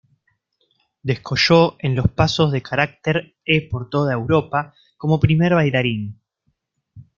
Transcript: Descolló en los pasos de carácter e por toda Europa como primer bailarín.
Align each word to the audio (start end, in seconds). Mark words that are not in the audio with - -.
Descolló 1.03 1.75
en 1.77 1.93
los 1.95 2.07
pasos 2.09 2.51
de 2.51 2.63
carácter 2.63 3.35
e 3.45 3.69
por 3.69 3.91
toda 3.93 4.13
Europa 4.17 4.73
como 4.97 5.19
primer 5.19 5.53
bailarín. 5.53 6.17